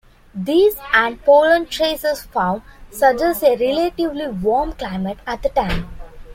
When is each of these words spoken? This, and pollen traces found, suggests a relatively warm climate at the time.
This, 0.33 0.77
and 0.95 1.23
pollen 1.23 1.67
traces 1.67 2.23
found, 2.23 2.63
suggests 2.89 3.43
a 3.43 3.55
relatively 3.55 4.27
warm 4.29 4.71
climate 4.73 5.19
at 5.27 5.43
the 5.43 5.49
time. 5.49 5.89